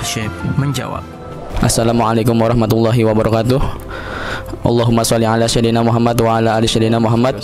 Syekh 0.00 0.32
menjawab. 0.56 1.04
Assalamualaikum 1.60 2.32
warahmatullahi 2.32 3.04
wabarakatuh. 3.04 3.60
Allahumma 4.64 5.04
sholli 5.04 5.28
ala 5.28 5.44
sayyidina 5.44 5.84
Muhammad 5.84 6.16
wa 6.20 6.40
ala 6.40 6.56
ali 6.56 6.64
sayyidina 6.68 6.96
Muhammad. 6.96 7.36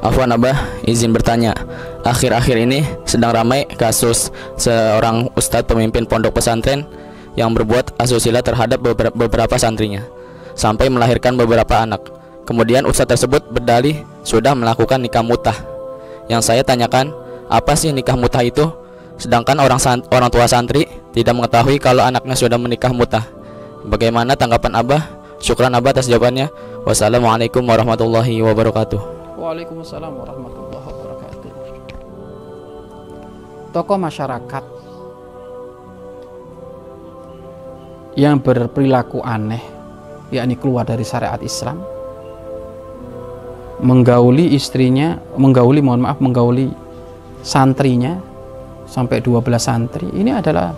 Afwan 0.00 0.32
Abah, 0.32 0.56
izin 0.88 1.12
bertanya. 1.12 1.52
Akhir-akhir 2.04 2.56
ini 2.56 2.84
sedang 3.04 3.36
ramai 3.36 3.68
kasus 3.76 4.32
seorang 4.56 5.28
ustadz 5.36 5.68
pemimpin 5.68 6.08
pondok 6.08 6.40
pesantren 6.40 6.88
yang 7.36 7.52
berbuat 7.52 7.96
asusila 8.00 8.40
terhadap 8.40 8.80
beberapa, 8.80 9.12
beberapa 9.12 9.56
santrinya 9.60 10.04
sampai 10.56 10.88
melahirkan 10.88 11.36
beberapa 11.36 11.84
anak. 11.84 12.00
Kemudian 12.48 12.88
ustadz 12.88 13.16
tersebut 13.16 13.52
berdalih 13.52 14.04
sudah 14.24 14.56
melakukan 14.56 15.00
nikah 15.00 15.24
mutah. 15.24 15.56
Yang 16.28 16.48
saya 16.48 16.62
tanyakan, 16.64 17.12
apa 17.52 17.72
sih 17.76 17.92
nikah 17.92 18.16
mutah 18.16 18.44
itu? 18.44 18.68
Sedangkan 19.20 19.60
orang 19.60 19.76
san- 19.76 20.00
orang 20.08 20.32
tua 20.32 20.48
santri 20.48 20.88
tidak 21.12 21.36
mengetahui 21.36 21.76
kalau 21.76 22.00
anaknya 22.00 22.32
sudah 22.32 22.56
menikah 22.56 22.88
mutah. 22.88 23.28
Bagaimana 23.84 24.32
tanggapan 24.32 24.80
Abah? 24.80 25.02
Syukran 25.36 25.76
Abah 25.76 25.92
atas 25.92 26.08
jawabannya. 26.08 26.48
Wassalamualaikum 26.88 27.60
warahmatullahi 27.60 28.40
wabarakatuh. 28.40 28.96
Waalaikumsalam 29.36 30.08
warahmatullahi 30.08 30.84
wabarakatuh. 30.88 31.48
Tokoh 33.76 33.98
masyarakat 34.00 34.64
yang 38.16 38.40
berperilaku 38.40 39.20
aneh, 39.20 39.60
yakni 40.32 40.56
keluar 40.56 40.88
dari 40.88 41.04
syariat 41.04 41.38
Islam, 41.44 41.84
menggauli 43.84 44.56
istrinya, 44.56 45.20
menggauli, 45.36 45.84
mohon 45.84 46.08
maaf, 46.08 46.24
menggauli 46.24 46.72
santrinya 47.44 48.29
sampai 48.90 49.22
12 49.22 49.46
santri. 49.62 50.10
Ini 50.10 50.42
adalah 50.42 50.74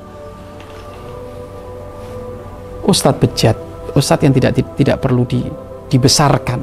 ustadz 2.84 3.18
bejat, 3.18 3.56
ustadz 3.96 4.28
yang 4.28 4.36
tidak 4.36 4.60
tidak 4.76 4.96
perlu 5.00 5.24
di, 5.24 5.40
dibesarkan. 5.88 6.60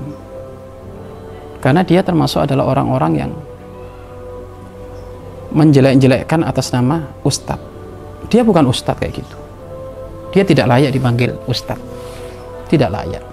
Karena 1.60 1.82
dia 1.84 2.06
termasuk 2.06 2.46
adalah 2.46 2.70
orang-orang 2.70 3.14
yang 3.18 3.32
menjelek-jelekkan 5.50 6.46
atas 6.46 6.70
nama 6.70 7.10
ustadz. 7.26 7.66
Dia 8.30 8.46
bukan 8.46 8.70
ustadz 8.70 9.02
kayak 9.02 9.14
gitu. 9.18 9.38
Dia 10.30 10.46
tidak 10.46 10.70
layak 10.70 10.94
dipanggil 10.94 11.34
ustadz. 11.50 11.82
Tidak 12.70 12.86
layak. 12.86 13.26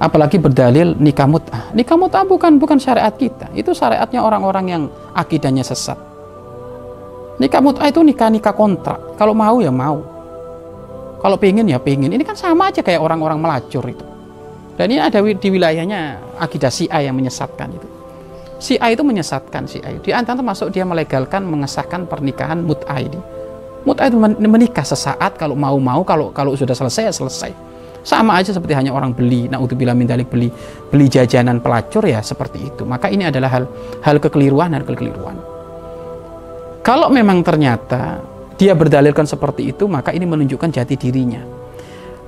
Apalagi 0.00 0.40
berdalil 0.40 0.96
nikah 0.96 1.28
mut'ah. 1.28 1.70
Nikah 1.76 2.00
mut'ah 2.00 2.24
bukan 2.24 2.56
bukan 2.56 2.80
syariat 2.80 3.12
kita. 3.12 3.52
Itu 3.52 3.76
syariatnya 3.76 4.24
orang-orang 4.24 4.66
yang 4.66 4.82
akidahnya 5.12 5.62
sesat 5.62 6.13
nikah 7.38 7.60
mut'ah 7.62 7.88
itu 7.90 8.00
nikah-nikah 8.00 8.54
kontrak 8.54 9.18
kalau 9.18 9.34
mau 9.34 9.58
ya 9.58 9.72
mau 9.72 10.02
kalau 11.18 11.40
pengen 11.40 11.66
ya 11.66 11.80
pengen 11.80 12.12
ini 12.12 12.22
kan 12.22 12.36
sama 12.36 12.68
aja 12.68 12.84
kayak 12.84 13.00
orang-orang 13.00 13.40
melacur 13.40 13.84
itu 13.88 14.14
dan 14.74 14.90
ini 14.90 14.98
ada 14.98 15.22
di 15.22 15.48
wilayahnya 15.50 16.18
akidah 16.38 16.70
A 16.90 16.98
yang 16.98 17.14
menyesatkan 17.14 17.70
itu. 17.70 17.86
A 18.82 18.86
itu 18.90 19.02
menyesatkan 19.06 19.70
A 19.70 19.88
itu. 19.94 20.10
Di 20.10 20.12
antara 20.14 20.42
termasuk 20.42 20.74
dia 20.74 20.82
melegalkan 20.82 21.46
mengesahkan 21.46 22.10
pernikahan 22.10 22.58
mut'ah 22.58 22.98
ini. 22.98 23.20
Mut'ah 23.86 24.10
itu 24.10 24.18
menikah 24.18 24.82
sesaat 24.82 25.38
kalau 25.38 25.54
mau-mau, 25.54 26.02
kalau 26.02 26.34
kalau 26.34 26.58
sudah 26.58 26.74
selesai 26.74 27.06
ya 27.06 27.14
selesai. 27.14 27.52
Sama 28.04 28.36
aja 28.36 28.52
seperti 28.52 28.76
hanya 28.76 28.92
orang 28.92 29.16
beli, 29.16 29.48
naudzubillah 29.48 29.96
min 29.96 30.04
dalik 30.04 30.28
beli 30.28 30.52
beli 30.92 31.08
jajanan 31.08 31.62
pelacur 31.62 32.04
ya 32.04 32.20
seperti 32.20 32.68
itu. 32.74 32.82
Maka 32.84 33.08
ini 33.08 33.30
adalah 33.30 33.48
hal 33.48 33.64
hal 34.02 34.16
kekeliruan 34.20 34.74
dan 34.74 34.82
kekeliruan. 34.84 35.53
Kalau 36.84 37.08
memang 37.08 37.40
ternyata 37.40 38.20
dia 38.60 38.76
berdalilkan 38.76 39.24
seperti 39.24 39.72
itu, 39.72 39.88
maka 39.88 40.12
ini 40.12 40.28
menunjukkan 40.28 40.68
jati 40.68 41.00
dirinya. 41.00 41.40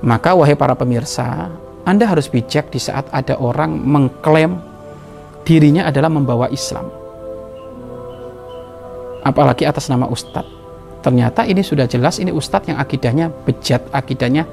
Maka 0.01 0.33
wahai 0.33 0.57
para 0.57 0.73
pemirsa, 0.73 1.53
anda 1.85 2.09
harus 2.09 2.25
bijak 2.25 2.73
di 2.73 2.81
saat 2.81 3.05
ada 3.13 3.37
orang 3.37 3.77
mengklaim 3.77 4.57
dirinya 5.45 5.85
adalah 5.85 6.09
membawa 6.09 6.49
Islam. 6.49 6.89
Apalagi 9.21 9.69
atas 9.69 9.93
nama 9.93 10.09
ustadz. 10.09 10.49
Ternyata 11.05 11.45
ini 11.45 11.61
sudah 11.61 11.85
jelas 11.85 12.17
ini 12.17 12.33
ustadz 12.33 12.73
yang 12.73 12.81
akidahnya 12.81 13.29
bejat, 13.45 13.85
akidahnya 13.93 14.49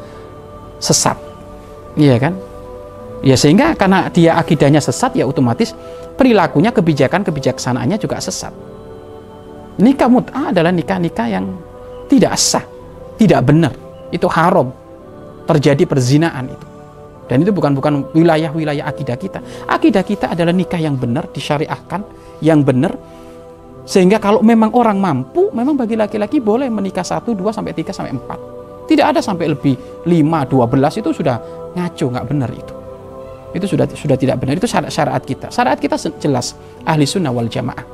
sesat. 0.85 1.17
Iya 1.97 2.21
kan? 2.21 2.37
Ya 3.25 3.41
sehingga 3.41 3.73
karena 3.73 4.13
dia 4.13 4.37
akidahnya 4.37 4.85
sesat 4.85 5.17
ya 5.17 5.25
otomatis 5.25 5.73
perilakunya, 6.21 6.77
kebijakan, 6.77 7.25
kebijaksanaannya 7.25 7.97
juga 7.97 8.21
sesat. 8.21 8.74
Nikah 9.75 10.07
mut'ah 10.07 10.55
adalah 10.55 10.71
nikah-nikah 10.71 11.27
yang 11.27 11.51
tidak 12.07 12.39
sah, 12.39 12.63
tidak 13.19 13.43
benar. 13.43 13.75
Itu 14.15 14.31
haram. 14.31 14.71
Terjadi 15.45 15.85
perzinaan 15.85 16.47
itu. 16.47 16.67
Dan 17.25 17.41
itu 17.41 17.51
bukan 17.51 17.73
bukan 17.75 17.93
wilayah-wilayah 18.13 18.85
akidah 18.85 19.17
kita. 19.17 19.41
Akidah 19.65 20.05
kita 20.05 20.33
adalah 20.37 20.53
nikah 20.53 20.79
yang 20.79 20.95
benar, 20.95 21.27
disyariahkan, 21.33 22.05
yang 22.45 22.61
benar. 22.61 22.95
Sehingga 23.85 24.21
kalau 24.21 24.41
memang 24.41 24.73
orang 24.73 24.97
mampu, 24.97 25.53
memang 25.53 25.77
bagi 25.77 25.97
laki-laki 25.97 26.41
boleh 26.41 26.69
menikah 26.69 27.05
satu, 27.05 27.37
dua 27.37 27.53
sampai 27.53 27.73
tiga 27.77 27.93
sampai 27.93 28.17
empat. 28.17 28.39
Tidak 28.85 29.05
ada 29.05 29.21
sampai 29.25 29.53
lebih 29.53 30.05
lima, 30.05 30.45
dua 30.45 30.69
belas 30.69 30.97
itu 31.01 31.13
sudah 31.13 31.41
ngaco, 31.73 32.05
nggak 32.13 32.27
benar 32.29 32.51
itu. 32.53 32.75
Itu 33.57 33.67
sudah 33.71 33.87
sudah 33.89 34.17
tidak 34.21 34.37
benar. 34.41 34.61
Itu 34.61 34.69
syarat 34.69 34.93
syariat 34.93 35.23
kita. 35.25 35.47
Syariat 35.49 35.79
kita 35.81 35.97
jelas 36.21 36.53
ahli 36.85 37.09
sunnah 37.09 37.33
wal 37.33 37.49
jamaah. 37.49 37.94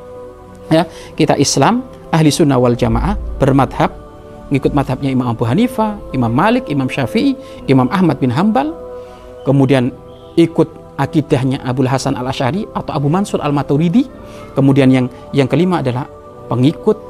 Ya, 0.70 0.86
kita 1.18 1.34
Islam, 1.34 1.82
ahli 2.14 2.30
sunnah 2.30 2.56
wal 2.56 2.78
jamaah, 2.78 3.18
bermadhab, 3.42 3.90
ngikut 4.54 4.70
madhabnya 4.70 5.10
Imam 5.10 5.26
Abu 5.26 5.42
Hanifah, 5.42 5.98
Imam 6.14 6.30
Malik, 6.30 6.70
Imam 6.70 6.86
Syafi'i, 6.86 7.34
Imam 7.66 7.90
Ahmad 7.90 8.22
bin 8.22 8.30
Hambal, 8.30 8.70
kemudian 9.42 9.90
ikut 10.38 10.70
akidahnya 11.00 11.64
Abu 11.64 11.82
Hasan 11.88 12.14
al 12.14 12.28
Ashari 12.28 12.68
atau 12.76 12.92
Abu 12.92 13.08
Mansur 13.08 13.40
al 13.40 13.56
Maturidi 13.56 14.04
kemudian 14.52 14.92
yang 14.92 15.06
yang 15.32 15.48
kelima 15.48 15.80
adalah 15.80 16.04
pengikut 16.52 17.00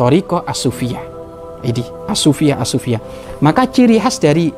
Toriko 0.00 0.40
Asufiyah 0.40 1.04
ini 1.60 1.84
Asufiyah 2.08 2.56
Asufiyah 2.56 3.02
maka 3.44 3.68
ciri 3.68 4.00
khas 4.00 4.16
dari 4.16 4.48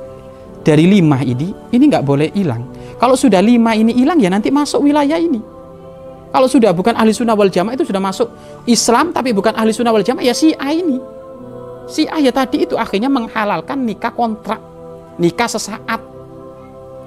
dari 0.62 0.86
lima 0.86 1.18
ini 1.26 1.50
ini 1.74 1.84
nggak 1.90 2.06
boleh 2.06 2.30
hilang. 2.38 2.62
Kalau 3.02 3.18
sudah 3.18 3.42
lima 3.42 3.74
ini 3.74 3.90
hilang 3.98 4.22
ya 4.22 4.30
nanti 4.30 4.54
masuk 4.54 4.86
wilayah 4.86 5.18
ini 5.18 5.42
kalau 6.32 6.48
sudah 6.48 6.72
bukan 6.72 6.96
ahli 6.96 7.12
sunnah 7.12 7.36
wal 7.36 7.52
jamaah 7.52 7.76
itu 7.76 7.84
sudah 7.84 8.00
masuk 8.00 8.32
Islam 8.64 9.12
tapi 9.12 9.36
bukan 9.36 9.52
ahli 9.52 9.70
sunnah 9.70 9.92
wal 9.92 10.04
jamaah 10.04 10.24
ya 10.24 10.34
si 10.34 10.56
A 10.56 10.72
ini 10.72 10.98
si 11.86 12.08
A 12.08 12.18
ya 12.18 12.32
tadi 12.32 12.64
itu 12.64 12.74
akhirnya 12.74 13.12
menghalalkan 13.12 13.84
nikah 13.84 14.10
kontrak 14.16 14.58
nikah 15.20 15.46
sesaat 15.46 16.12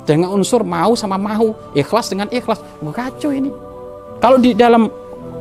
dengan 0.06 0.30
unsur 0.31 0.62
mau 0.62 0.94
sama 0.94 1.18
mau, 1.18 1.58
ikhlas 1.74 2.14
dengan 2.14 2.30
ikhlas. 2.30 2.62
Kacau 2.94 3.34
ini. 3.34 3.50
Kalau 4.22 4.38
di 4.38 4.53
dalam 4.53 4.88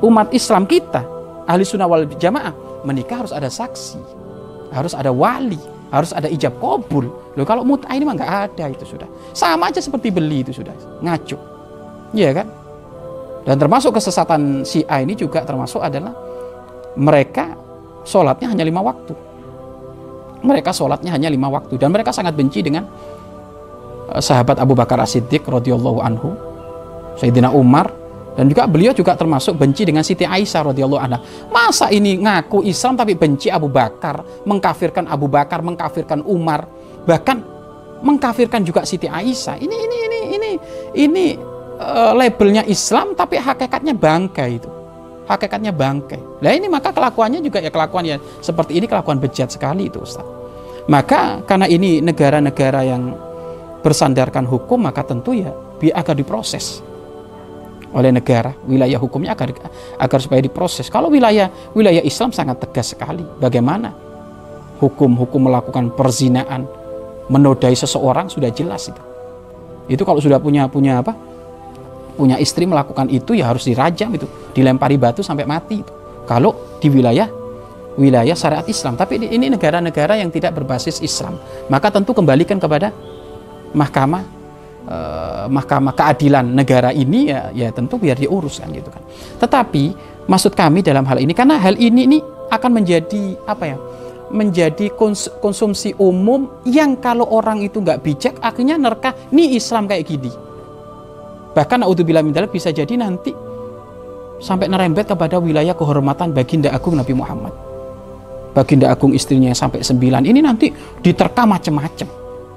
umat 0.00 0.32
Islam 0.32 0.64
kita, 0.64 1.04
ahli 1.44 1.62
sunnah 1.62 1.84
wal 1.84 2.08
jamaah, 2.08 2.82
menikah 2.82 3.22
harus 3.22 3.32
ada 3.36 3.52
saksi, 3.52 4.00
harus 4.72 4.96
ada 4.96 5.12
wali, 5.12 5.60
harus 5.92 6.16
ada 6.16 6.26
ijab 6.32 6.56
kabul. 6.58 7.12
Loh 7.36 7.44
kalau 7.44 7.62
mut'ah 7.62 7.92
ini 7.92 8.08
mah 8.08 8.16
nggak 8.16 8.32
ada 8.50 8.64
itu 8.72 8.88
sudah. 8.88 9.06
Sama 9.36 9.68
aja 9.68 9.84
seperti 9.84 10.08
beli 10.08 10.42
itu 10.42 10.56
sudah. 10.56 10.72
Ngaco. 11.04 11.36
Iya 12.16 12.30
kan? 12.42 12.46
Dan 13.44 13.60
termasuk 13.60 13.92
kesesatan 14.00 14.64
si 14.64 14.80
A 14.88 15.04
ini 15.04 15.12
juga 15.12 15.44
termasuk 15.44 15.84
adalah 15.84 16.16
mereka 16.96 17.52
sholatnya 18.08 18.48
hanya 18.52 18.64
lima 18.64 18.80
waktu. 18.80 19.12
Mereka 20.44 20.72
sholatnya 20.72 21.12
hanya 21.12 21.28
lima 21.28 21.48
waktu 21.48 21.76
dan 21.76 21.92
mereka 21.92 22.12
sangat 22.12 22.36
benci 22.36 22.60
dengan 22.60 22.84
sahabat 24.20 24.60
Abu 24.60 24.76
Bakar 24.76 25.00
As-Siddiq 25.00 25.44
radhiyallahu 25.48 25.98
anhu, 26.04 26.36
Sayyidina 27.16 27.48
Umar 27.52 27.88
dan 28.34 28.50
juga 28.50 28.66
beliau 28.66 28.90
juga 28.90 29.14
termasuk 29.14 29.54
benci 29.54 29.86
dengan 29.86 30.02
Siti 30.02 30.26
Aisyah 30.26 30.74
radhiyallahu 30.74 31.00
anha. 31.00 31.18
Masa 31.48 31.88
ini 31.94 32.18
ngaku 32.18 32.66
Islam 32.66 32.98
tapi 32.98 33.14
benci 33.14 33.48
Abu 33.48 33.70
Bakar, 33.70 34.44
mengkafirkan 34.44 35.06
Abu 35.06 35.30
Bakar, 35.30 35.62
mengkafirkan 35.62 36.20
Umar, 36.26 36.66
bahkan 37.06 37.40
mengkafirkan 38.02 38.66
juga 38.66 38.82
Siti 38.84 39.06
Aisyah. 39.06 39.56
Ini 39.62 39.76
ini 39.76 39.96
ini 39.96 40.18
ini 40.34 40.50
ini 40.98 41.26
uh, 41.78 42.12
labelnya 42.14 42.62
Islam 42.66 43.16
tapi 43.18 43.38
hakikatnya 43.38 43.94
bangkai 43.94 44.50
itu. 44.58 44.70
Hakikatnya 45.24 45.72
bangkai. 45.72 46.20
Nah 46.44 46.52
ini 46.52 46.68
maka 46.68 46.92
kelakuannya 46.92 47.40
juga 47.40 47.60
ya 47.60 47.72
kelakuan 47.72 48.04
ya 48.04 48.16
seperti 48.44 48.76
ini 48.76 48.84
kelakuan 48.84 49.16
bejat 49.16 49.48
sekali 49.52 49.88
itu 49.88 50.04
Ustaz. 50.04 50.26
Maka 50.84 51.40
karena 51.48 51.64
ini 51.64 52.04
negara-negara 52.04 52.84
yang 52.84 53.16
bersandarkan 53.80 54.48
hukum 54.48 54.84
maka 54.84 55.04
tentu 55.04 55.36
ya 55.36 55.52
agar 55.92 56.16
diproses 56.16 56.80
oleh 57.94 58.10
negara 58.10 58.56
wilayah 58.64 58.96
hukumnya 58.96 59.36
agar 59.36 59.52
agar 60.00 60.18
supaya 60.18 60.40
diproses 60.40 60.88
kalau 60.88 61.12
wilayah 61.12 61.46
wilayah 61.76 62.00
Islam 62.00 62.32
sangat 62.32 62.64
tegas 62.64 62.96
sekali 62.96 63.22
bagaimana 63.38 63.92
hukum-hukum 64.80 65.46
melakukan 65.46 65.92
perzinaan 65.92 66.64
menodai 67.28 67.76
seseorang 67.76 68.32
sudah 68.32 68.48
jelas 68.50 68.88
itu 68.88 69.02
itu 69.86 70.02
kalau 70.02 70.18
sudah 70.18 70.40
punya 70.40 70.66
punya 70.66 71.04
apa 71.04 71.12
punya 72.14 72.38
istri 72.38 72.64
melakukan 72.64 73.10
itu 73.10 73.34
ya 73.34 73.50
harus 73.50 73.66
dirajam 73.66 74.10
itu 74.14 74.26
dilempari 74.54 74.94
batu 74.96 75.20
sampai 75.20 75.44
mati 75.44 75.82
itu 75.82 75.92
kalau 76.24 76.78
di 76.78 76.88
wilayah 76.88 77.44
wilayah 77.98 78.34
syariat 78.34 78.66
Islam. 78.66 78.98
Tapi 78.98 79.22
ini 79.22 79.50
negara-negara 79.50 80.18
yang 80.18 80.30
tidak 80.30 80.54
berbasis 80.58 80.98
Islam. 81.00 81.38
Maka 81.70 81.90
tentu 81.94 82.10
kembalikan 82.14 82.58
kepada 82.58 82.90
mahkamah 83.74 84.22
eh, 84.86 85.46
mahkamah 85.50 85.94
keadilan 85.94 86.44
negara 86.44 86.90
ini 86.90 87.30
ya, 87.30 87.50
ya 87.54 87.68
tentu 87.70 87.98
biar 87.98 88.18
diuruskan 88.18 88.70
gitu 88.74 88.90
kan. 88.90 89.02
Tetapi 89.38 89.84
maksud 90.26 90.52
kami 90.54 90.82
dalam 90.82 91.06
hal 91.06 91.22
ini 91.22 91.32
karena 91.32 91.58
hal 91.58 91.78
ini 91.78 92.06
ini 92.06 92.18
akan 92.50 92.70
menjadi 92.82 93.38
apa 93.46 93.66
ya? 93.66 93.78
menjadi 94.34 94.90
kons 94.96 95.30
konsumsi 95.38 95.94
umum 96.00 96.48
yang 96.66 96.98
kalau 96.98 97.28
orang 97.28 97.62
itu 97.62 97.78
nggak 97.78 98.00
bijak 98.02 98.34
akhirnya 98.42 98.74
nerka 98.74 99.14
ini 99.30 99.54
Islam 99.54 99.86
kayak 99.86 100.10
gini 100.10 100.32
bahkan 101.54 101.80
naudzubillah 101.80 102.20
min 102.20 102.34
bisa 102.50 102.74
jadi 102.74 102.98
nanti 102.98 103.30
sampai 104.42 104.66
nerembet 104.66 105.08
kepada 105.08 105.38
wilayah 105.38 105.72
kehormatan 105.72 106.34
baginda 106.34 106.74
agung 106.74 106.98
Nabi 106.98 107.14
Muhammad. 107.14 107.54
Baginda 108.54 108.90
agung 108.90 109.14
istrinya 109.14 109.50
yang 109.50 109.58
sampai 109.58 109.82
sembilan. 109.82 110.26
Ini 110.26 110.38
nanti 110.42 110.70
diterka 111.02 111.42
macam-macam. 111.42 112.08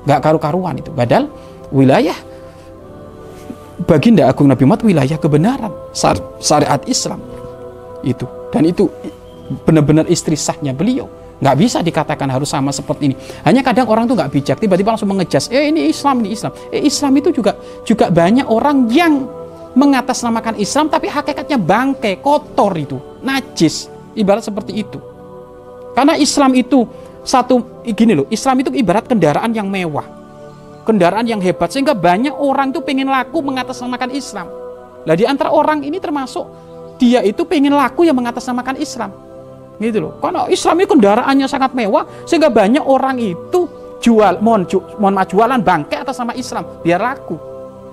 Nggak 0.06 0.20
karu-karuan 0.22 0.76
itu. 0.78 0.94
Badal 0.94 1.26
wilayah 1.74 2.18
baginda 3.86 4.30
agung 4.30 4.50
Nabi 4.50 4.66
Muhammad 4.66 4.86
wilayah 4.86 5.18
kebenaran 5.18 5.74
syariat 6.42 6.82
Islam. 6.86 7.22
Itu. 8.06 8.30
Dan 8.54 8.70
itu 8.70 8.90
benar-benar 9.66 10.06
istri 10.12 10.36
sahnya 10.36 10.76
beliau 10.76 11.08
nggak 11.38 11.56
bisa 11.58 11.86
dikatakan 11.86 12.26
harus 12.30 12.50
sama 12.50 12.74
seperti 12.74 13.14
ini. 13.14 13.16
Hanya 13.46 13.62
kadang 13.62 13.86
orang 13.90 14.10
tuh 14.10 14.18
nggak 14.18 14.32
bijak 14.34 14.58
tiba-tiba 14.58 14.98
langsung 14.98 15.10
mengejas. 15.10 15.50
Eh 15.54 15.70
ini 15.70 15.90
Islam 15.90 16.26
ini 16.26 16.34
Islam. 16.34 16.52
Eh 16.74 16.82
Islam 16.82 17.12
itu 17.18 17.30
juga 17.30 17.54
juga 17.86 18.10
banyak 18.10 18.48
orang 18.50 18.90
yang 18.90 19.30
mengatasnamakan 19.78 20.58
Islam 20.58 20.90
tapi 20.90 21.06
hakikatnya 21.06 21.58
bangke 21.62 22.18
kotor 22.22 22.74
itu 22.74 22.98
najis. 23.22 23.90
Ibarat 24.18 24.50
seperti 24.50 24.82
itu. 24.82 24.98
Karena 25.94 26.18
Islam 26.18 26.58
itu 26.58 26.90
satu 27.22 27.84
gini 27.86 28.18
loh 28.18 28.26
Islam 28.34 28.66
itu 28.66 28.74
ibarat 28.74 29.06
kendaraan 29.06 29.54
yang 29.54 29.70
mewah 29.70 30.08
kendaraan 30.88 31.28
yang 31.28 31.44
hebat 31.44 31.68
sehingga 31.68 31.92
banyak 31.92 32.32
orang 32.32 32.72
tuh 32.72 32.80
pengen 32.80 33.12
laku 33.12 33.44
mengatasnamakan 33.44 34.10
Islam. 34.16 34.48
Lah 35.04 35.14
di 35.14 35.28
antara 35.28 35.52
orang 35.52 35.84
ini 35.84 36.00
termasuk 36.00 36.48
dia 36.98 37.22
itu 37.22 37.44
pengen 37.46 37.76
laku 37.76 38.08
yang 38.08 38.16
mengatasnamakan 38.16 38.80
Islam 38.80 39.27
gitu 39.78 40.10
loh. 40.10 40.14
Karena 40.20 40.50
Islam 40.50 40.76
itu 40.82 40.92
kendaraannya 40.98 41.48
sangat 41.48 41.72
mewah 41.78 42.04
sehingga 42.26 42.50
banyak 42.50 42.84
orang 42.84 43.18
itu 43.22 43.70
jual 44.02 44.42
mohon 44.42 44.66
ju, 44.70 44.82
mohon 45.02 45.18
jualan 45.26 45.62
bangke 45.62 45.98
atas 45.98 46.18
nama 46.22 46.34
Islam 46.38 46.64
biar 46.82 47.02
laku. 47.02 47.38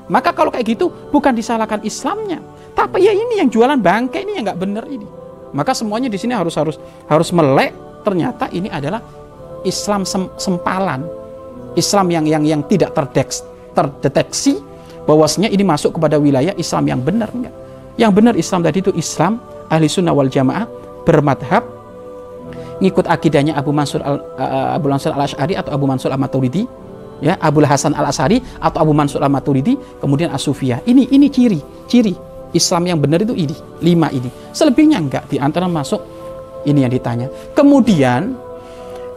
Maka 0.08 0.36
kalau 0.36 0.52
kayak 0.52 0.76
gitu 0.76 0.92
bukan 1.08 1.32
disalahkan 1.32 1.80
Islamnya. 1.80 2.40
Tapi 2.74 3.06
ya 3.06 3.12
ini 3.14 3.40
yang 3.40 3.48
jualan 3.48 3.78
bangke 3.80 4.20
ini 4.20 4.36
yang 4.36 4.44
nggak 4.52 4.60
bener 4.60 4.84
ini. 4.90 5.06
Maka 5.54 5.72
semuanya 5.72 6.10
di 6.10 6.18
sini 6.18 6.34
harus 6.34 6.58
harus 6.58 6.76
harus 7.06 7.30
melek 7.30 7.72
ternyata 8.02 8.50
ini 8.50 8.68
adalah 8.68 9.00
Islam 9.64 10.04
sem, 10.04 10.28
sempalan. 10.36 11.06
Islam 11.74 12.06
yang 12.06 12.24
yang 12.28 12.44
yang 12.46 12.62
tidak 12.70 12.94
terdeteksi, 12.94 13.42
terdeteksi 13.74 14.62
bahwasanya 15.10 15.50
ini 15.50 15.66
masuk 15.66 15.98
kepada 15.98 16.22
wilayah 16.22 16.54
Islam 16.54 16.86
yang 16.86 17.00
benar 17.02 17.34
enggak. 17.34 17.54
Yang 17.98 18.12
benar 18.14 18.34
Islam 18.38 18.60
tadi 18.62 18.78
itu 18.82 18.92
Islam 18.94 19.42
ahli 19.70 19.90
sunnah 19.90 20.14
wal 20.14 20.30
jamaah 20.30 20.66
bermadhab 21.02 21.73
ngikut 22.82 23.06
akidahnya 23.06 23.54
Abu 23.54 23.70
Mansur 23.70 24.02
al, 24.02 24.18
uh, 24.38 24.74
Abu 24.74 24.90
Mansur 24.90 25.14
al 25.14 25.26
Ashari 25.26 25.54
atau 25.54 25.70
Abu 25.74 25.86
Mansur 25.86 26.10
al 26.10 26.18
Maturidi 26.18 26.66
ya 27.22 27.38
Abu 27.38 27.62
Hasan 27.62 27.94
al 27.94 28.10
Asari 28.10 28.42
atau 28.58 28.82
Abu 28.82 28.92
Mansur 28.96 29.22
al 29.22 29.30
Maturidi 29.30 29.78
kemudian 30.02 30.34
Asufiyah 30.34 30.82
ini 30.88 31.06
ini 31.14 31.30
ciri 31.30 31.60
ciri 31.86 32.34
Islam 32.54 32.86
yang 32.86 32.98
benar 33.02 33.20
itu 33.26 33.34
ini 33.34 33.52
lima 33.82 34.08
ini. 34.14 34.30
Selebihnya 34.54 35.02
enggak 35.02 35.26
di 35.26 35.42
antara 35.42 35.66
masuk 35.66 35.98
ini 36.62 36.86
yang 36.86 36.92
ditanya. 36.94 37.26
Kemudian 37.52 38.38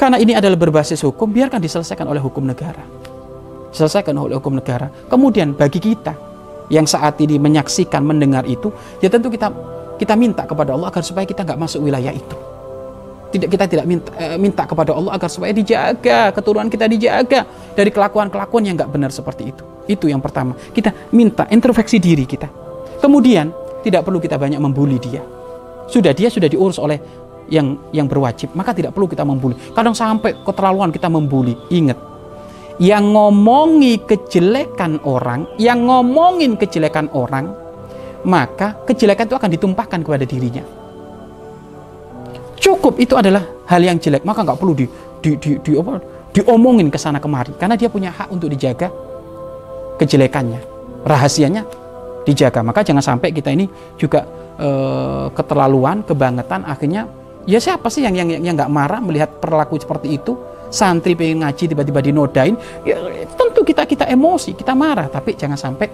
karena 0.01 0.17
ini 0.17 0.33
adalah 0.33 0.57
berbasis 0.57 1.05
hukum 1.05 1.29
biarkan 1.29 1.61
diselesaikan 1.61 2.09
oleh 2.09 2.19
hukum 2.19 2.43
negara. 2.43 2.81
Diselesaikan 3.69 4.17
oleh 4.17 4.35
hukum 4.41 4.57
negara. 4.57 4.89
Kemudian 5.05 5.53
bagi 5.53 5.77
kita 5.77 6.17
yang 6.73 6.89
saat 6.89 7.21
ini 7.21 7.37
menyaksikan 7.37 8.03
mendengar 8.03 8.43
itu 8.43 8.73
ya 8.99 9.07
tentu 9.07 9.31
kita 9.31 9.53
kita 10.01 10.17
minta 10.19 10.43
kepada 10.43 10.75
Allah 10.75 10.91
agar 10.91 10.99
supaya 10.99 11.23
kita 11.23 11.47
nggak 11.47 11.55
masuk 11.55 11.87
wilayah 11.87 12.11
itu 12.11 12.35
tidak 13.27 13.49
kita 13.51 13.65
tidak 13.67 13.85
minta, 13.85 14.09
eh, 14.15 14.37
minta 14.39 14.63
kepada 14.63 14.95
Allah 14.95 15.11
agar 15.15 15.27
supaya 15.27 15.51
dijaga 15.51 16.31
keturunan 16.31 16.71
kita 16.71 16.87
dijaga 16.87 17.43
dari 17.75 17.91
kelakuan-kelakuan 17.91 18.63
yang 18.63 18.75
nggak 18.79 18.91
benar 18.91 19.11
seperti 19.11 19.51
itu. 19.51 19.63
Itu 19.87 20.05
yang 20.07 20.23
pertama. 20.23 20.55
Kita 20.55 21.11
minta 21.11 21.47
introspeksi 21.51 21.99
diri 21.99 22.23
kita. 22.23 22.47
Kemudian 23.03 23.51
tidak 23.83 24.07
perlu 24.07 24.19
kita 24.19 24.39
banyak 24.39 24.59
membuli 24.59 24.97
dia. 24.99 25.23
Sudah 25.87 26.11
dia 26.11 26.27
sudah 26.27 26.47
diurus 26.47 26.79
oleh 26.79 26.99
yang 27.47 27.79
yang 27.95 28.07
berwajib, 28.07 28.51
maka 28.55 28.75
tidak 28.75 28.91
perlu 28.91 29.07
kita 29.07 29.23
membuli. 29.23 29.55
Kadang 29.71 29.95
sampai 29.95 30.35
keterlaluan 30.43 30.91
kita 30.91 31.07
membuli. 31.07 31.55
Ingat, 31.71 31.95
yang 32.79 33.15
ngomongi 33.15 34.03
kejelekan 34.03 34.99
orang, 35.07 35.47
yang 35.55 35.87
ngomongin 35.87 36.59
kejelekan 36.59 37.07
orang, 37.15 37.55
maka 38.27 38.75
kejelekan 38.83 39.31
itu 39.31 39.35
akan 39.39 39.51
ditumpahkan 39.55 39.99
kepada 40.03 40.27
dirinya 40.27 40.86
cukup 42.57 42.99
itu 42.99 43.13
adalah 43.15 43.45
hal 43.69 43.81
yang 43.81 43.97
jelek. 43.97 44.25
Maka 44.25 44.43
nggak 44.43 44.59
perlu 44.59 44.73
di, 44.73 44.85
di, 45.21 45.37
di, 45.37 45.51
di 45.61 45.71
apa, 45.77 46.01
diomongin 46.33 46.91
ke 46.91 46.99
sana 46.99 47.21
kemari. 47.21 47.55
Karena 47.55 47.77
dia 47.77 47.87
punya 47.87 48.11
hak 48.11 48.29
untuk 48.29 48.51
dijaga 48.51 48.89
kejelekannya 49.97 50.61
rahasianya 51.05 51.63
dijaga. 52.27 52.61
Maka 52.61 52.83
jangan 52.83 53.01
sampai 53.01 53.31
kita 53.33 53.49
ini 53.53 53.65
juga 53.95 54.27
e, 54.59 54.69
keterlaluan 55.33 56.03
kebangetan. 56.03 56.67
Akhirnya 56.67 57.07
ya 57.47 57.57
siapa 57.57 57.87
sih 57.87 58.03
yang 58.03 58.13
yang 58.13 58.29
yang 58.43 58.55
nggak 58.57 58.71
marah 58.71 58.99
melihat 59.01 59.29
perilaku 59.39 59.79
seperti 59.79 60.19
itu? 60.19 60.35
Santri 60.67 61.15
pengen 61.15 61.47
ngaji 61.47 61.63
tiba-tiba 61.71 62.03
dinodain. 62.03 62.59
Ya, 62.83 62.99
tentu 63.39 63.63
kita 63.63 63.87
kita 63.87 64.03
emosi 64.11 64.51
kita 64.51 64.75
marah. 64.75 65.07
Tapi 65.07 65.39
jangan 65.39 65.55
sampai 65.55 65.87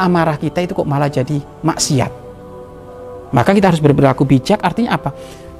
amarah 0.00 0.40
kita 0.40 0.64
itu 0.64 0.72
kok 0.72 0.88
malah 0.88 1.08
jadi 1.08 1.36
maksiat 1.64 2.25
maka 3.34 3.50
kita 3.50 3.74
harus 3.74 3.82
berperilaku 3.82 4.22
bijak 4.22 4.62
artinya 4.62 4.94
apa 4.94 5.10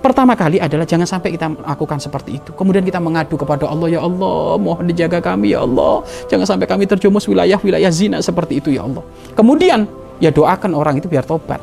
Pertama 0.07 0.39
kali 0.39 0.63
adalah 0.63 0.87
jangan 0.87 1.03
sampai 1.03 1.35
kita 1.35 1.51
melakukan 1.51 1.99
seperti 1.99 2.39
itu. 2.39 2.55
Kemudian 2.55 2.87
kita 2.87 3.03
mengadu 3.03 3.35
kepada 3.35 3.67
Allah, 3.67 3.91
ya 3.91 4.01
Allah, 4.07 4.55
mohon 4.55 4.87
dijaga 4.87 5.19
kami 5.19 5.51
ya 5.51 5.67
Allah. 5.67 6.07
Jangan 6.31 6.47
sampai 6.47 6.71
kami 6.71 6.87
terjumus 6.87 7.27
wilayah-wilayah 7.27 7.91
zina 7.91 8.23
seperti 8.23 8.63
itu 8.63 8.71
ya 8.71 8.87
Allah. 8.87 9.03
Kemudian 9.35 9.83
ya 10.23 10.31
doakan 10.31 10.79
orang 10.79 11.03
itu 11.03 11.11
biar 11.11 11.27
tobat. 11.27 11.59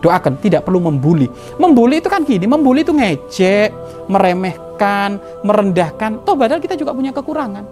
Doakan, 0.00 0.40
tidak 0.40 0.64
perlu 0.64 0.88
membuli. 0.88 1.28
Membuli 1.60 2.00
itu 2.00 2.08
kan 2.08 2.24
gini, 2.24 2.48
membuli 2.48 2.80
itu 2.80 2.96
ngejek, 2.96 3.70
meremehkan, 4.08 5.20
merendahkan. 5.44 6.24
Toh 6.24 6.32
padahal 6.32 6.64
kita 6.64 6.80
juga 6.80 6.96
punya 6.96 7.12
kekurangan. 7.12 7.64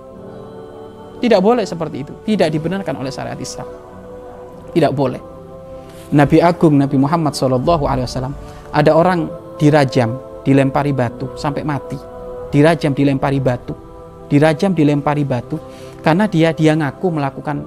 Tidak 1.16 1.40
boleh 1.40 1.64
seperti 1.64 2.04
itu. 2.04 2.12
Tidak 2.28 2.52
dibenarkan 2.52 3.00
oleh 3.00 3.08
syariat 3.08 3.40
Islam. 3.40 3.64
Tidak 4.68 4.92
boleh. 4.92 5.33
Nabi 6.14 6.38
Agung 6.38 6.78
Nabi 6.78 6.94
Muhammad 6.94 7.34
SAW 7.34 7.58
ada 8.70 8.90
orang 8.94 9.26
dirajam, 9.58 10.14
dilempari 10.46 10.94
batu 10.94 11.34
sampai 11.34 11.66
mati. 11.66 11.98
Dirajam, 12.54 12.94
dilempari 12.94 13.42
batu. 13.42 13.74
Dirajam, 14.30 14.70
dilempari 14.70 15.26
batu. 15.26 15.58
Karena 16.06 16.30
dia 16.30 16.54
dia 16.54 16.78
ngaku 16.78 17.18
melakukan 17.18 17.66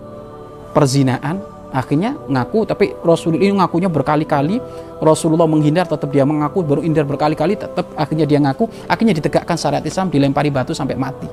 perzinaan, 0.71 1.43
akhirnya 1.75 2.15
ngaku 2.31 2.63
tapi 2.63 2.95
Rasulullah 3.03 3.43
ini 3.43 3.59
ngakunya 3.59 3.91
berkali-kali. 3.91 4.63
Rasulullah 5.03 5.43
menghindar 5.43 5.83
tetap 5.83 6.07
dia 6.07 6.23
mengaku 6.23 6.63
baru 6.63 6.79
hindar 6.79 7.03
berkali-kali 7.03 7.59
tetap 7.59 7.91
akhirnya 7.99 8.23
dia 8.23 8.39
ngaku. 8.39 8.87
Akhirnya 8.87 9.11
ditegakkan 9.11 9.59
syariat 9.59 9.83
Islam 9.83 10.07
dilempari 10.07 10.47
batu 10.55 10.71
sampai 10.71 10.95
mati. 10.95 11.27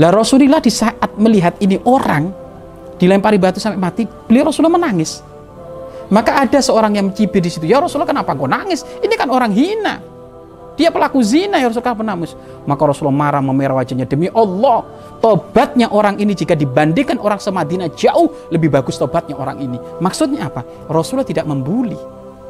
Lah 0.00 0.08
Rasulullah 0.08 0.64
di 0.64 0.72
saat 0.72 1.12
melihat 1.20 1.60
ini 1.60 1.76
orang 1.84 2.32
dilempari 2.96 3.36
batu 3.36 3.60
sampai 3.60 3.76
mati 3.76 4.08
beliau 4.08 4.48
Rasulullah 4.48 4.80
menangis 4.80 5.33
maka 6.12 6.40
ada 6.40 6.58
seorang 6.60 6.98
yang 6.98 7.12
mencibir 7.12 7.40
di 7.40 7.50
situ. 7.52 7.64
Ya 7.68 7.80
Rasulullah 7.80 8.08
kenapa 8.08 8.36
kau 8.36 8.48
nangis? 8.48 8.84
Ini 9.00 9.14
kan 9.16 9.28
orang 9.32 9.52
hina. 9.52 10.14
Dia 10.74 10.90
pelaku 10.90 11.22
zina 11.22 11.62
ya 11.62 11.70
Rasulullah 11.70 11.94
penangis. 11.94 12.34
Maka 12.66 12.82
Rasulullah 12.82 13.14
marah 13.14 13.42
memerah 13.42 13.78
wajahnya 13.78 14.10
demi 14.10 14.26
Allah. 14.34 14.82
Tobatnya 15.22 15.88
orang 15.88 16.18
ini 16.18 16.34
jika 16.34 16.58
dibandingkan 16.58 17.16
orang 17.22 17.38
semadina 17.38 17.86
jauh 17.94 18.50
lebih 18.50 18.74
bagus 18.74 18.98
tobatnya 18.98 19.38
orang 19.38 19.62
ini. 19.62 19.78
Maksudnya 20.02 20.50
apa? 20.50 20.66
Rasulullah 20.90 21.24
tidak 21.24 21.46
membuli. 21.46 21.96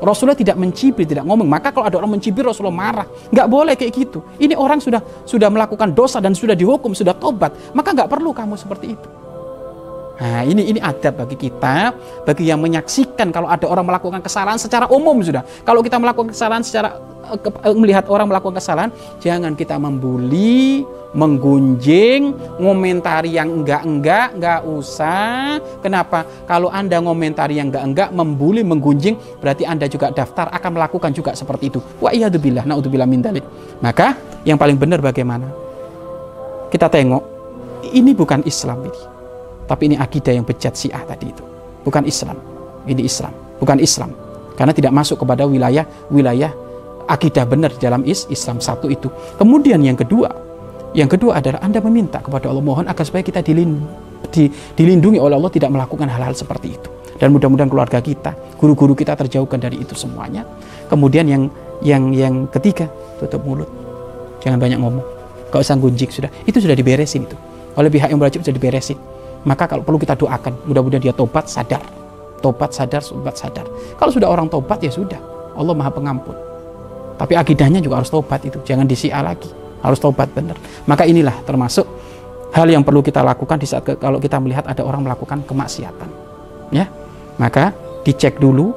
Rasulullah 0.01 0.37
tidak 0.37 0.59
mencibir, 0.59 1.07
tidak 1.07 1.23
ngomong. 1.25 1.47
Maka 1.47 1.71
kalau 1.71 1.87
ada 1.87 1.97
orang 1.97 2.19
mencibir, 2.19 2.43
Rasulullah 2.45 2.75
marah. 2.75 3.07
Nggak 3.31 3.47
boleh 3.47 3.75
kayak 3.79 3.93
gitu. 3.95 4.21
Ini 4.41 4.59
orang 4.59 4.83
sudah 4.83 5.01
sudah 5.25 5.49
melakukan 5.49 5.95
dosa 5.95 6.19
dan 6.19 6.35
sudah 6.35 6.57
dihukum, 6.57 6.93
sudah 6.97 7.15
tobat. 7.15 7.55
Maka 7.73 7.95
nggak 7.95 8.11
perlu 8.11 8.35
kamu 8.35 8.59
seperti 8.59 8.99
itu. 8.99 9.24
Nah, 10.15 10.47
ini 10.47 10.71
ini 10.71 10.79
adab 10.79 11.27
bagi 11.27 11.35
kita, 11.35 11.91
bagi 12.23 12.47
yang 12.47 12.63
menyaksikan 12.63 13.35
kalau 13.35 13.51
ada 13.51 13.67
orang 13.67 13.83
melakukan 13.83 14.23
kesalahan 14.23 14.63
secara 14.63 14.87
umum 14.87 15.19
sudah. 15.19 15.43
Kalau 15.67 15.83
kita 15.83 15.99
melakukan 15.99 16.31
kesalahan 16.31 16.63
secara 16.63 16.95
uh, 17.35 17.75
melihat 17.75 18.07
orang 18.07 18.31
melakukan 18.31 18.63
kesalahan, 18.63 18.95
jangan 19.19 19.59
kita 19.59 19.75
membuli, 19.75 20.87
menggunjing, 21.19 22.31
ngomentari 22.63 23.35
yang 23.35 23.51
enggak-enggak, 23.59 24.39
enggak 24.39 24.61
usah. 24.63 25.59
Kenapa? 25.83 26.23
Kalau 26.47 26.71
Anda 26.71 27.03
ngomentari 27.03 27.59
yang 27.59 27.75
enggak-enggak, 27.75 28.15
membuli, 28.15 28.63
menggunjing, 28.63 29.19
berarti 29.43 29.67
Anda 29.67 29.91
juga 29.91 30.15
daftar 30.15 30.47
akan 30.55 30.79
melakukan 30.79 31.11
juga 31.11 31.35
seperti 31.35 31.75
itu. 31.75 31.83
Wa 31.99 32.15
iyadzubillah, 32.15 32.63
naudzubillah 32.63 33.11
min 33.11 33.19
dalik. 33.19 33.43
Maka 33.83 34.15
yang 34.47 34.63
paling 34.63 34.79
benar 34.79 35.03
bagaimana? 35.03 35.51
Kita 36.71 36.87
tengok, 36.87 37.23
ini 37.91 38.15
bukan 38.15 38.47
Islam 38.47 38.87
ini 38.87 39.14
tapi 39.65 39.93
ini 39.93 39.97
akidah 39.97 40.33
yang 40.37 40.45
bejat 40.45 40.77
Syiah 40.77 41.03
tadi 41.05 41.33
itu. 41.33 41.45
Bukan 41.85 42.05
Islam. 42.09 42.37
Ini 42.85 43.01
Islam, 43.01 43.33
bukan 43.61 43.81
Islam. 43.81 44.13
Karena 44.55 44.77
tidak 44.77 44.93
masuk 44.93 45.25
kepada 45.25 45.49
wilayah 45.49 45.89
wilayah 46.13 46.53
akidah 47.09 47.49
benar 47.49 47.73
di 47.73 47.81
dalam 47.81 48.05
is 48.05 48.29
Islam 48.29 48.61
satu 48.61 48.93
itu. 48.93 49.09
Kemudian 49.41 49.81
yang 49.81 49.97
kedua, 49.97 50.29
yang 50.93 51.09
kedua 51.09 51.41
adalah 51.41 51.65
Anda 51.65 51.81
meminta 51.81 52.21
kepada 52.21 52.53
Allah 52.53 52.61
mohon 52.61 52.85
agar 52.85 53.05
supaya 53.05 53.25
kita 53.25 53.41
dilindungi 54.77 55.19
oleh 55.19 55.35
Allah 55.35 55.53
tidak 55.53 55.73
melakukan 55.73 56.13
hal-hal 56.13 56.37
seperti 56.37 56.77
itu. 56.77 56.89
Dan 57.17 57.33
mudah-mudahan 57.33 57.71
keluarga 57.71 57.99
kita, 58.05 58.37
guru-guru 58.61 58.93
kita 58.93 59.17
terjauhkan 59.17 59.57
dari 59.57 59.81
itu 59.81 59.97
semuanya. 59.97 60.45
Kemudian 60.93 61.25
yang 61.25 61.49
yang 61.81 62.13
yang 62.13 62.35
ketiga, 62.53 62.91
tutup 63.17 63.41
mulut. 63.49 63.71
Jangan 64.45 64.61
banyak 64.61 64.77
ngomong. 64.77 65.05
Gak 65.49 65.63
usah 65.63 65.79
gunjing 65.79 66.11
sudah. 66.11 66.29
Itu 66.45 66.61
sudah 66.61 66.77
diberesin 66.77 67.25
itu. 67.25 67.37
Oleh 67.81 67.89
pihak 67.89 68.13
yang 68.13 68.21
berwajib 68.21 68.45
sudah 68.45 68.55
diberesin 68.55 68.99
maka 69.45 69.69
kalau 69.69 69.85
perlu 69.85 70.01
kita 70.01 70.17
doakan 70.17 70.65
mudah-mudahan 70.65 71.03
dia 71.05 71.15
tobat 71.15 71.47
sadar. 71.47 71.81
Tobat 72.41 72.73
sadar 72.73 73.01
tobat 73.01 73.37
sadar. 73.37 73.65
Kalau 73.97 74.11
sudah 74.13 74.29
orang 74.29 74.49
tobat 74.49 74.81
ya 74.81 74.93
sudah. 74.93 75.21
Allah 75.55 75.73
maha 75.77 75.93
pengampun. 75.93 76.37
Tapi 77.15 77.39
akidahnya 77.39 77.79
juga 77.79 78.03
harus 78.03 78.11
tobat 78.11 78.41
itu. 78.43 78.59
Jangan 78.65 78.89
disia 78.89 79.21
lagi. 79.21 79.49
Harus 79.85 80.01
tobat 80.01 80.33
benar. 80.33 80.57
Maka 80.89 81.05
inilah 81.05 81.45
termasuk 81.45 81.85
hal 82.57 82.67
yang 82.67 82.83
perlu 82.83 83.05
kita 83.05 83.21
lakukan 83.21 83.61
di 83.61 83.69
saat 83.69 83.85
kalau 84.01 84.19
kita 84.19 84.41
melihat 84.41 84.65
ada 84.65 84.81
orang 84.83 85.05
melakukan 85.05 85.45
kemaksiatan. 85.45 86.09
Ya. 86.73 86.89
Maka 87.37 87.77
dicek 88.03 88.41
dulu 88.41 88.73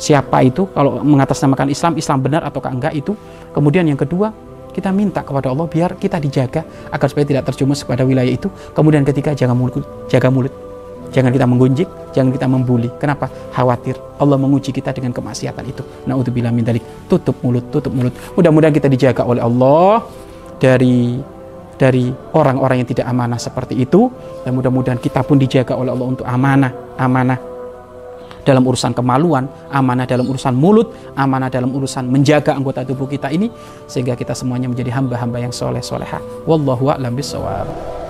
siapa 0.00 0.42
itu. 0.44 0.64
Kalau 0.72 1.04
mengatasnamakan 1.04 1.68
Islam 1.68 1.92
Islam 2.00 2.18
benar 2.24 2.42
ataukah 2.48 2.72
enggak 2.72 2.96
itu. 2.96 3.12
Kemudian 3.52 3.84
yang 3.84 4.00
kedua 4.00 4.32
kita 4.72 4.94
minta 4.94 5.20
kepada 5.24 5.50
Allah 5.50 5.66
biar 5.66 5.96
kita 5.96 6.20
dijaga 6.22 6.64
agar 6.92 7.06
supaya 7.08 7.26
tidak 7.26 7.44
terjumus 7.52 7.82
kepada 7.82 8.04
wilayah 8.06 8.30
itu. 8.30 8.48
Kemudian 8.72 9.02
ketika 9.02 9.34
jangan 9.34 9.56
mulut, 9.58 9.84
jaga 10.08 10.28
mulut. 10.28 10.52
Jangan 11.08 11.32
kita 11.32 11.48
menggunjing, 11.48 11.88
jangan 12.12 12.30
kita 12.36 12.44
membuli. 12.44 12.92
Kenapa? 13.00 13.32
Khawatir 13.56 13.96
Allah 14.20 14.36
menguji 14.36 14.76
kita 14.76 14.92
dengan 14.92 15.16
kemaksiatan 15.16 15.64
itu. 15.64 15.80
Nauzubillah 16.04 16.52
min 16.52 16.68
dalik. 16.68 16.84
Tutup 17.08 17.40
mulut, 17.40 17.64
tutup 17.72 17.96
mulut. 17.96 18.12
Mudah-mudahan 18.36 18.76
kita 18.76 18.92
dijaga 18.92 19.24
oleh 19.24 19.40
Allah 19.40 20.04
dari 20.60 21.16
dari 21.78 22.10
orang-orang 22.34 22.82
yang 22.82 22.88
tidak 22.90 23.06
amanah 23.06 23.38
seperti 23.38 23.78
itu 23.78 24.10
dan 24.42 24.52
mudah-mudahan 24.52 24.98
kita 24.98 25.22
pun 25.22 25.38
dijaga 25.38 25.78
oleh 25.78 25.94
Allah 25.94 26.08
untuk 26.10 26.26
amanah, 26.26 26.74
amanah 26.98 27.38
dalam 28.48 28.64
urusan 28.64 28.96
kemaluan, 28.96 29.44
amanah 29.68 30.08
dalam 30.08 30.24
urusan 30.24 30.56
mulut, 30.56 30.96
amanah 31.12 31.52
dalam 31.52 31.68
urusan 31.68 32.08
menjaga 32.08 32.56
anggota 32.56 32.80
tubuh 32.88 33.04
kita 33.04 33.28
ini 33.28 33.52
sehingga 33.84 34.16
kita 34.16 34.32
semuanya 34.32 34.72
menjadi 34.72 34.88
hamba-hamba 34.96 35.44
yang 35.44 35.52
soleh 35.52 35.84
soleha. 35.84 36.16
Wallahu 36.48 36.88
a'lam 36.88 37.12
bishawab. 37.12 38.07